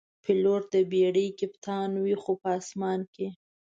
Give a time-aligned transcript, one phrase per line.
[0.23, 3.27] پیلوټ د بېړۍ کپتان وي، خو په آسمان کې.